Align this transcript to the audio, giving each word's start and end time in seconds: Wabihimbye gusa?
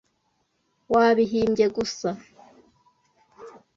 Wabihimbye 0.93 1.65
gusa? 1.75 2.09